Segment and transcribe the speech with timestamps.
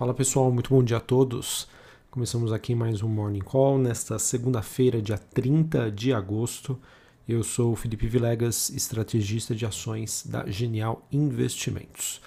[0.00, 1.68] Fala pessoal, muito bom dia a todos.
[2.10, 6.80] Começamos aqui mais um Morning Call nesta segunda-feira, dia 30 de agosto.
[7.28, 12.22] Eu sou o Felipe Vilegas, estrategista de ações da Genial Investimentos.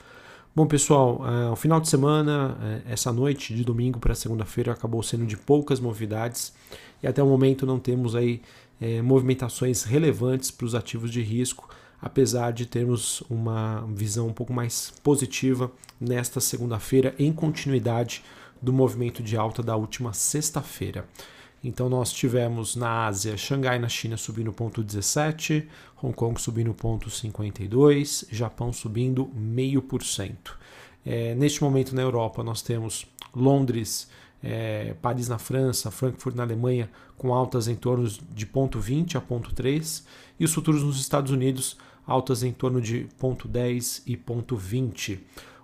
[0.55, 5.02] Bom pessoal, uh, o final de semana, uh, essa noite de domingo para segunda-feira acabou
[5.02, 6.54] sendo de poucas novidades
[7.02, 8.44] e até o momento não temos aí
[8.80, 11.68] uh, movimentações relevantes para os ativos de risco
[12.04, 18.21] apesar de termos uma visão um pouco mais positiva nesta segunda-feira, em continuidade
[18.61, 21.08] do movimento de alta da última sexta-feira.
[21.63, 25.66] Então nós tivemos na Ásia, Xangai na China subindo 0,17,
[26.02, 30.35] Hong Kong subindo 0,52, Japão subindo 0,5%.
[31.05, 34.09] É, neste momento na Europa nós temos Londres,
[34.44, 40.03] é, Paris na França, Frankfurt na Alemanha com altas em torno de 0,20 a 0,3
[40.38, 45.20] e os futuros nos Estados Unidos altas em torno de 0,10 e 0,20.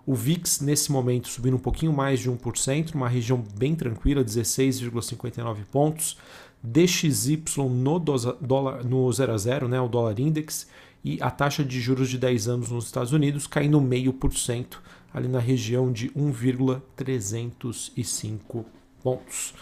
[0.05, 5.57] O VIX nesse momento subindo um pouquinho mais de 1%, uma região bem tranquila, 16,59
[5.71, 6.17] pontos.
[6.61, 10.67] DXY no, dólar, no 0 a 0, né, o dólar index,
[11.03, 14.81] e a taxa de juros de 10 anos nos Estados Unidos caindo meio por cento,
[15.13, 18.65] ali na região de 1,305
[19.01, 19.53] pontos.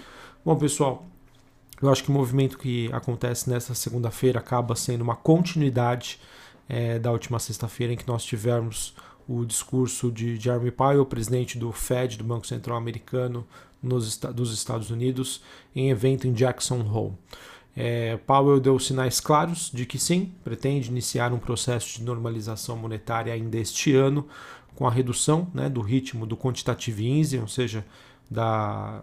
[0.43, 1.05] Bom, pessoal,
[1.81, 6.19] eu acho que o movimento que acontece nessa segunda-feira acaba sendo uma continuidade
[6.67, 8.93] é, da última sexta-feira, em que nós tivemos
[9.27, 13.45] o discurso de Jeremy Powell, presidente do Fed, do Banco Central Americano
[13.81, 15.41] nos, dos Estados Unidos,
[15.75, 17.13] em evento em Jackson Hole.
[17.75, 23.33] É, Powell deu sinais claros de que sim, pretende iniciar um processo de normalização monetária
[23.33, 24.27] ainda este ano,
[24.73, 27.85] com a redução né, do ritmo do quantitative easing, ou seja,
[28.29, 29.01] da,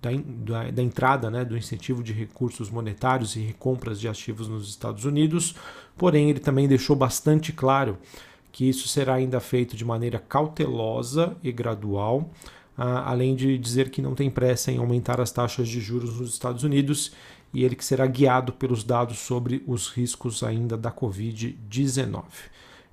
[0.00, 4.68] da, da, da, entrada né, do incentivo de recursos monetários e recompras de ativos nos
[4.68, 5.54] Estados Unidos,
[5.96, 7.98] porém ele também deixou bastante claro
[8.50, 12.30] que isso será ainda feito de maneira cautelosa e gradual,
[12.76, 16.64] além de dizer que não tem pressa em aumentar as taxas de juros nos Estados
[16.64, 17.12] Unidos
[17.52, 22.24] e ele que será guiado pelos dados sobre os riscos ainda da Covid-19.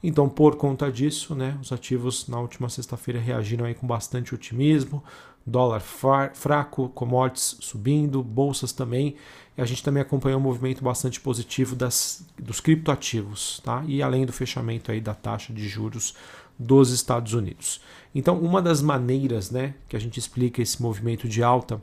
[0.04, 5.04] Então, por conta disso, né, os ativos na última sexta-feira reagiram aí com bastante otimismo,
[5.46, 9.16] dólar fraco, commodities subindo, bolsas também.
[9.58, 13.84] E a gente também acompanhou um movimento bastante positivo das, dos criptoativos, tá?
[13.88, 16.14] E além do fechamento aí da taxa de juros
[16.60, 17.82] dos Estados Unidos.
[18.14, 21.82] Então, uma das maneiras, né, que a gente explica esse movimento de alta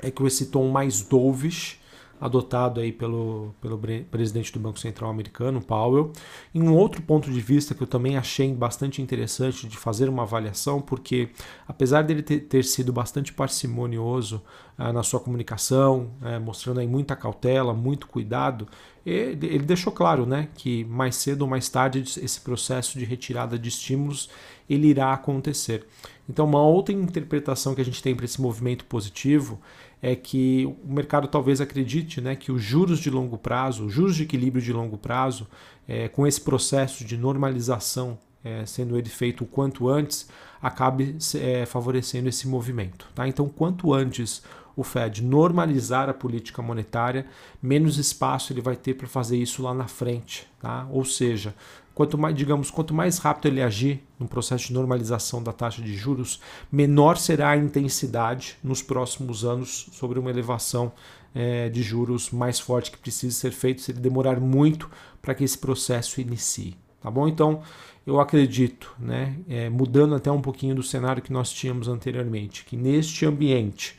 [0.00, 1.77] é que esse tom mais dovish
[2.20, 3.78] adotado aí pelo, pelo
[4.10, 6.12] presidente do Banco Central americano, Powell.
[6.54, 10.22] E um outro ponto de vista que eu também achei bastante interessante de fazer uma
[10.22, 11.30] avaliação, porque
[11.66, 14.42] apesar dele ter, ter sido bastante parcimonioso
[14.76, 18.68] ah, na sua comunicação, eh, mostrando aí muita cautela, muito cuidado,
[19.04, 23.58] ele, ele deixou claro né, que mais cedo ou mais tarde esse processo de retirada
[23.58, 24.28] de estímulos
[24.68, 25.86] ele irá acontecer.
[26.28, 29.60] Então, uma outra interpretação que a gente tem para esse movimento positivo
[30.02, 34.14] é que o mercado talvez acredite né, que os juros de longo prazo, os juros
[34.14, 35.46] de equilíbrio de longo prazo,
[35.86, 40.28] é, com esse processo de normalização é, sendo ele feito o quanto antes,
[40.60, 43.06] acabe é, favorecendo esse movimento.
[43.14, 43.26] Tá?
[43.26, 44.42] Então, quanto antes
[44.78, 47.26] o Fed normalizar a política monetária,
[47.60, 50.46] menos espaço ele vai ter para fazer isso lá na frente.
[50.60, 50.86] Tá?
[50.92, 51.52] Ou seja,
[51.92, 55.96] quanto mais, digamos, quanto mais rápido ele agir no processo de normalização da taxa de
[55.96, 56.40] juros,
[56.70, 60.92] menor será a intensidade nos próximos anos sobre uma elevação
[61.34, 64.88] é, de juros mais forte que precisa ser feito se ele demorar muito
[65.20, 66.76] para que esse processo inicie.
[67.00, 67.26] Tá bom?
[67.26, 67.62] Então,
[68.06, 72.76] eu acredito, né, é, mudando até um pouquinho do cenário que nós tínhamos anteriormente, que
[72.76, 73.96] neste ambiente,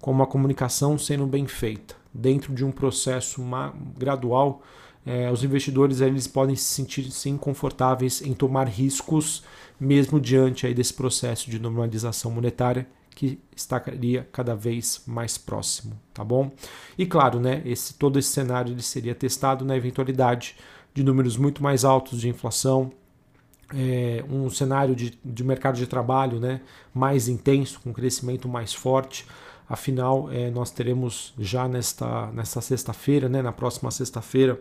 [0.00, 3.42] com uma comunicação sendo bem feita, dentro de um processo
[3.96, 4.62] gradual,
[5.04, 9.42] é, os investidores eles podem se sentir sim confortáveis em tomar riscos,
[9.80, 16.22] mesmo diante aí desse processo de normalização monetária que estaria cada vez mais próximo, tá
[16.22, 16.52] bom?
[16.96, 20.56] E claro, né, esse todo esse cenário ele seria testado na eventualidade
[20.94, 22.92] de números muito mais altos de inflação,
[23.74, 26.60] é, um cenário de, de mercado de trabalho né,
[26.94, 29.26] mais intenso, com crescimento mais forte,
[29.68, 34.58] Afinal, é, nós teremos já nesta, nesta sexta-feira, né, na próxima sexta-feira,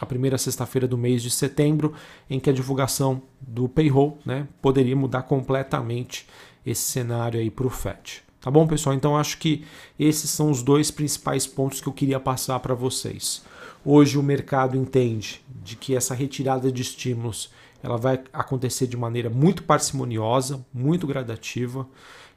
[0.00, 1.92] a primeira sexta-feira do mês de setembro,
[2.28, 6.26] em que a divulgação do payroll né, poderia mudar completamente
[6.66, 8.22] esse cenário aí para o FED.
[8.40, 8.94] Tá bom, pessoal?
[8.96, 9.64] Então acho que
[9.98, 13.42] esses são os dois principais pontos que eu queria passar para vocês.
[13.84, 17.50] Hoje o mercado entende de que essa retirada de estímulos
[17.82, 21.86] ela vai acontecer de maneira muito parcimoniosa, muito gradativa.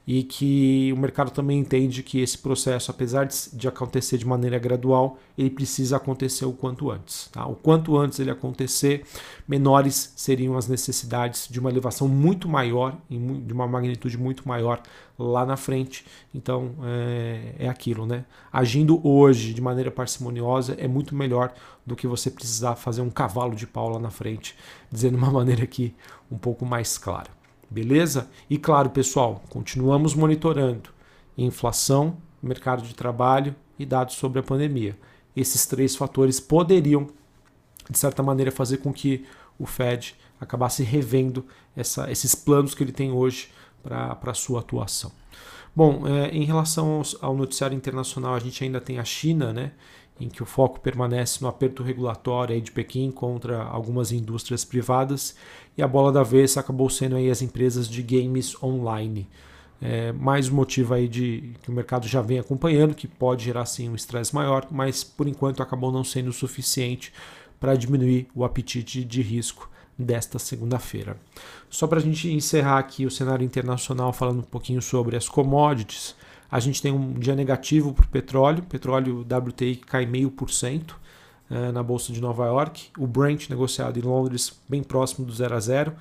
[0.05, 4.59] E que o mercado também entende que esse processo, apesar de, de acontecer de maneira
[4.59, 7.29] gradual, ele precisa acontecer o quanto antes.
[7.31, 7.45] Tá?
[7.45, 9.05] O quanto antes ele acontecer,
[9.47, 14.81] menores seriam as necessidades de uma elevação muito maior, de uma magnitude muito maior
[15.17, 16.05] lá na frente.
[16.35, 18.25] Então é, é aquilo, né?
[18.51, 21.53] Agindo hoje de maneira parcimoniosa é muito melhor
[21.85, 24.55] do que você precisar fazer um cavalo de pau lá na frente,
[24.91, 25.95] dizendo uma maneira aqui
[26.29, 27.42] um pouco mais clara.
[27.73, 28.29] Beleza?
[28.47, 30.91] E claro, pessoal, continuamos monitorando
[31.35, 34.95] inflação, mercado de trabalho e dados sobre a pandemia.
[35.35, 37.07] Esses três fatores poderiam,
[37.89, 39.25] de certa maneira, fazer com que
[39.57, 41.43] o Fed acabasse revendo
[41.75, 43.49] essa, esses planos que ele tem hoje
[43.81, 45.11] para a sua atuação.
[45.75, 49.71] Bom, é, em relação ao noticiário internacional, a gente ainda tem a China, né,
[50.19, 55.35] em que o foco permanece no aperto regulatório de Pequim contra algumas indústrias privadas
[55.77, 59.27] e a bola da vez acabou sendo aí as empresas de games online.
[59.81, 63.65] É, mais um motivo aí de que o mercado já vem acompanhando, que pode gerar
[63.65, 67.11] sim um estresse maior, mas por enquanto acabou não sendo o suficiente
[67.59, 71.17] para diminuir o apetite de risco desta segunda-feira.
[71.69, 76.15] Só para a gente encerrar aqui o cenário internacional falando um pouquinho sobre as commodities,
[76.53, 80.93] a gente tem um dia negativo para o petróleo, petróleo WTI cai 0,5%,
[81.49, 82.91] é, na Bolsa de Nova York.
[82.95, 85.93] O Brent negociado em Londres bem próximo do 0 a 0,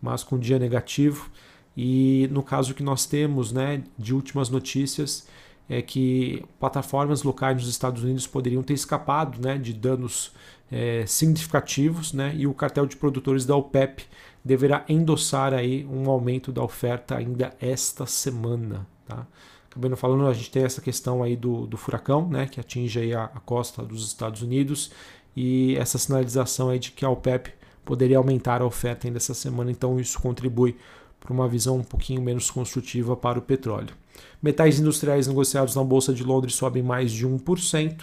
[0.00, 1.28] mas com dia negativo.
[1.76, 5.28] E no caso que nós temos né, de últimas notícias,
[5.68, 10.32] é que plataformas locais nos Estados Unidos poderiam ter escapado né, de danos
[10.72, 14.06] é, significativos né, e o cartel de produtores da OPEP
[14.42, 18.86] deverá endossar aí um aumento da oferta ainda esta semana.
[19.06, 19.26] Tá?
[19.70, 23.14] Acabando falando, a gente tem essa questão aí do, do furacão, né, que atinge aí
[23.14, 24.90] a, a, costa dos Estados Unidos
[25.36, 27.52] e essa sinalização aí de que a OPEP
[27.84, 30.76] poderia aumentar a oferta ainda essa semana, então isso contribui
[31.20, 33.94] para uma visão um pouquinho menos construtiva para o petróleo.
[34.42, 38.02] Metais industriais negociados na Bolsa de Londres sobem mais de 1%,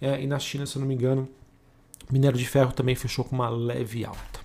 [0.00, 1.28] é, e na China, se eu não me engano,
[2.10, 4.40] minério de ferro também fechou com uma leve alta.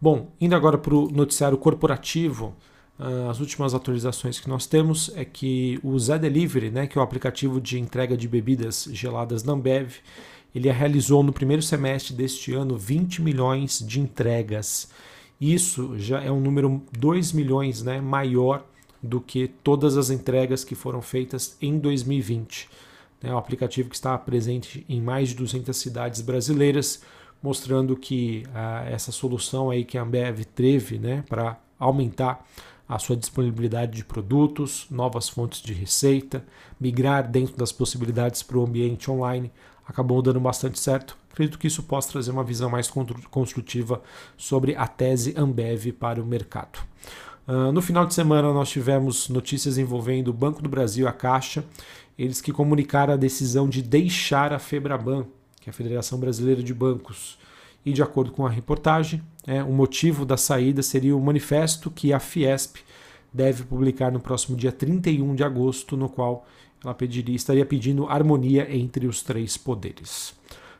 [0.00, 2.56] Bom, indo agora para o noticiário corporativo,
[3.28, 7.04] as últimas atualizações que nós temos é que o Zé Delivery, né, que é o
[7.04, 9.94] aplicativo de entrega de bebidas geladas da Ambev,
[10.54, 14.90] ele realizou no primeiro semestre deste ano 20 milhões de entregas.
[15.40, 18.66] Isso já é um número 2 milhões né, maior
[19.02, 22.68] do que todas as entregas que foram feitas em 2020.
[23.22, 27.02] É um aplicativo que está presente em mais de 200 cidades brasileiras,
[27.42, 32.46] mostrando que ah, essa solução aí que a Ambev teve né, para aumentar
[32.90, 36.44] a sua disponibilidade de produtos, novas fontes de receita,
[36.80, 39.52] migrar dentro das possibilidades para o ambiente online,
[39.86, 41.16] acabou dando bastante certo.
[41.30, 42.90] Acredito que isso possa trazer uma visão mais
[43.30, 44.02] construtiva
[44.36, 46.80] sobre a tese Ambev para o mercado.
[47.46, 51.12] Uh, no final de semana, nós tivemos notícias envolvendo o Banco do Brasil e a
[51.12, 51.64] Caixa,
[52.18, 55.26] eles que comunicaram a decisão de deixar a Febraban,
[55.60, 57.38] que é a Federação Brasileira de Bancos.
[57.84, 62.12] E de acordo com a reportagem, é, o motivo da saída seria o manifesto que
[62.12, 62.76] a Fiesp
[63.32, 66.46] deve publicar no próximo dia 31 de agosto, no qual
[66.84, 70.34] ela pediria, estaria pedindo harmonia entre os três poderes.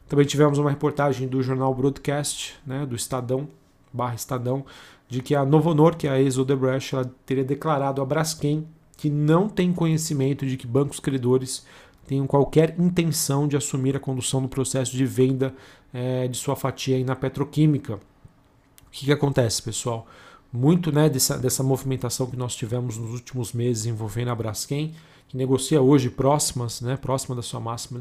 [0.08, 3.48] Também tivemos uma reportagem do jornal Broadcast, né, do Estadão,
[3.92, 4.64] barra Estadão,
[5.08, 8.66] de que a Novo Honor, que é a ex-Odebrecht, teria declarado a Braskem
[8.96, 11.64] que não tem conhecimento de que bancos credores
[12.06, 15.54] tenham qualquer intenção de assumir a condução do processo de venda
[15.92, 17.94] é, de sua fatia aí na petroquímica.
[17.94, 20.06] O que, que acontece, pessoal?
[20.52, 24.94] Muito né, dessa, dessa movimentação que nós tivemos nos últimos meses envolvendo a Braskem,
[25.28, 28.00] que negocia hoje próximas, né, próxima da sua máxima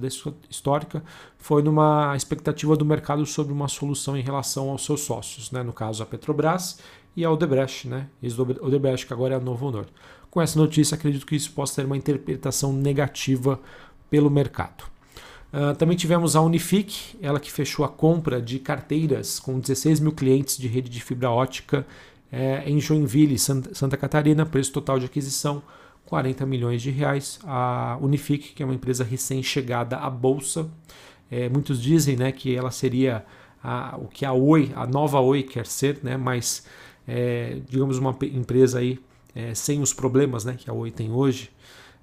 [0.49, 1.03] histórica,
[1.37, 5.71] foi numa expectativa do mercado sobre uma solução em relação aos seus sócios, né, no
[5.71, 6.79] caso a Petrobras
[7.15, 8.07] e a Odebrecht, né,
[8.61, 9.85] Odebrecht que agora é a Novo Honor.
[10.31, 13.59] Com essa notícia, acredito que isso possa ter uma interpretação negativa
[14.09, 14.83] pelo mercado.
[15.51, 20.11] Uh, também tivemos a Unifique, ela que fechou a compra de carteiras com 16 mil
[20.11, 21.85] clientes de rede de fibra ótica
[22.31, 25.63] é, em Joinville, Santa Catarina, preço total de aquisição
[26.05, 27.39] 40 milhões de reais.
[27.43, 30.69] A Unifique, que é uma empresa recém-chegada à bolsa,
[31.31, 33.25] é, muitos dizem né, que ela seria
[33.63, 36.65] a, o que a Oi, a nova Oi quer ser, né, mas
[37.07, 38.99] é, digamos uma empresa aí
[39.53, 41.49] sem os problemas né, que a Oi tem hoje.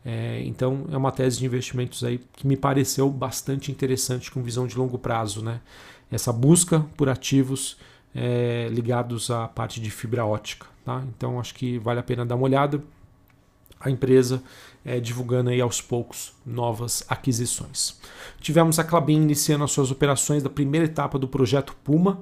[0.08, 4.64] É, então é uma tese de investimentos aí que me pareceu bastante interessante com visão
[4.64, 5.60] de longo prazo, né?
[6.08, 7.76] Essa busca por ativos
[8.14, 11.02] é, ligados à parte de fibra ótica, tá?
[11.08, 12.80] Então acho que vale a pena dar uma olhada.
[13.80, 14.40] A empresa
[14.84, 17.98] é, divulgando aí aos poucos novas aquisições.
[18.40, 22.20] Tivemos a Clabin iniciando as suas operações da primeira etapa do projeto Puma.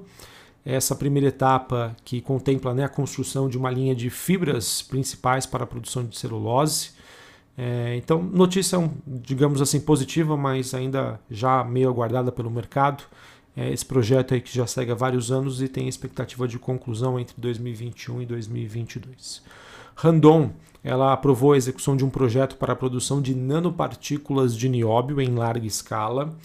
[0.65, 5.63] essa primeira etapa que contempla né, a construção de uma linha de fibras principais para
[5.63, 6.94] a produção de celulose.
[7.57, 13.03] É, então, notícia, digamos assim, positiva, mas ainda já meio aguardada pelo mercado.
[13.55, 17.19] É, esse projeto aí que já segue há vários anos e tem expectativa de conclusão
[17.19, 19.41] entre 2021 e 2022.
[19.95, 20.51] Randon,
[20.83, 25.33] ela aprovou a execução de um projeto para a produção de nanopartículas de nióbio em
[25.33, 26.37] larga escala.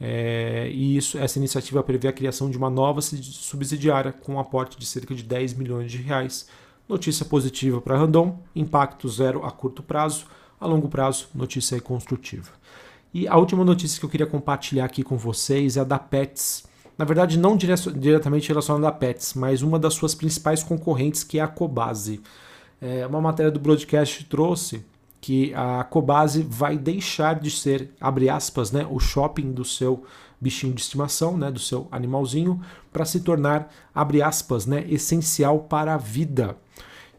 [0.00, 4.78] É, e isso, essa iniciativa prevê a criação de uma nova subsidiária com um aporte
[4.78, 6.48] de cerca de 10 milhões de reais.
[6.88, 10.26] Notícia positiva para Randon, impacto zero a curto prazo,
[10.62, 12.50] a longo prazo, notícia construtiva.
[13.12, 16.64] E a última notícia que eu queria compartilhar aqui com vocês é a da Pets.
[16.96, 21.38] Na verdade, não dire diretamente relacionada à Pets, mas uma das suas principais concorrentes, que
[21.38, 22.20] é a Cobase.
[22.80, 24.84] É, uma matéria do broadcast trouxe
[25.20, 30.04] que a Cobase vai deixar de ser, abre aspas, né, o shopping do seu
[30.40, 32.60] bichinho de estimação, né, do seu animalzinho,
[32.92, 36.56] para se tornar, abre aspas, né, essencial para a vida.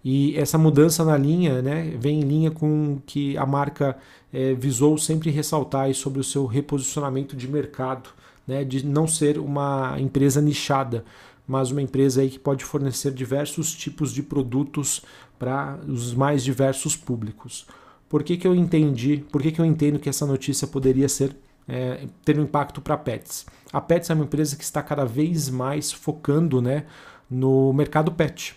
[0.04, 3.98] E essa mudança na linha né, vem em linha com que a marca
[4.34, 8.10] é, visou sempre ressaltar sobre o seu reposicionamento de mercado,
[8.46, 11.06] né, de não ser uma empresa nichada,
[11.48, 15.02] mas uma empresa aí que pode fornecer diversos tipos de produtos
[15.40, 17.66] para os mais diversos públicos.
[18.10, 21.36] Por que, que eu entendi, por que, que eu entendo que essa notícia poderia ser
[21.68, 23.46] é, ter um impacto para a Pets?
[23.72, 26.86] A Pets é uma empresa que está cada vez mais focando né,
[27.30, 28.56] no mercado pet.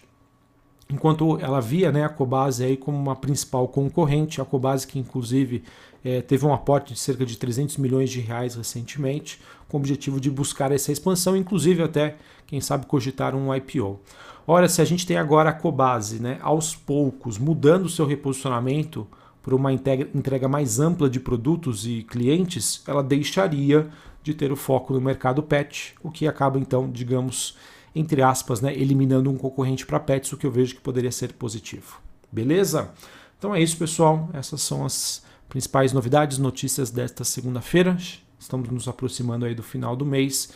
[0.88, 5.64] Enquanto ela via né, a Cobase aí como uma principal concorrente, a Cobase que inclusive
[6.04, 10.20] é, teve um aporte de cerca de 300 milhões de reais recentemente, com o objetivo
[10.20, 12.16] de buscar essa expansão, inclusive até,
[12.46, 13.98] quem sabe, cogitar um IPO.
[14.46, 19.06] Ora, se a gente tem agora a Cobase né, aos poucos mudando o seu reposicionamento,
[19.42, 23.88] por uma entrega mais ampla de produtos e clientes, ela deixaria
[24.20, 27.56] de ter o foco no mercado pet, o que acaba então, digamos,
[27.96, 31.32] entre aspas, né, eliminando um concorrente para pets, o que eu vejo que poderia ser
[31.32, 31.98] positivo.
[32.30, 32.90] Beleza?
[33.38, 34.28] Então é isso, pessoal.
[34.34, 37.96] Essas são as principais novidades, notícias desta segunda-feira.
[38.38, 40.50] Estamos nos aproximando aí do final do mês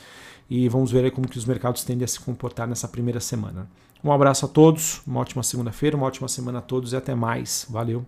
[0.51, 3.67] e vamos ver aí como que os mercados tendem a se comportar nessa primeira semana.
[4.05, 7.67] Um abraço a todos, uma ótima segunda-feira, uma ótima semana a todos e até mais.
[7.71, 8.05] Valeu!